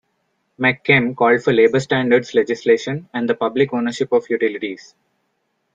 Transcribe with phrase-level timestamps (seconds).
[0.59, 4.95] McKim called for labour standards legislation and the public ownership of utilities.